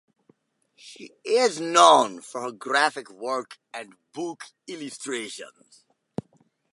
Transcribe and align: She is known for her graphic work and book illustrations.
She 0.75 1.11
is 1.23 1.59
known 1.59 2.21
for 2.21 2.41
her 2.41 2.51
graphic 2.51 3.07
work 3.11 3.59
and 3.71 3.93
book 4.13 4.45
illustrations. 4.65 5.85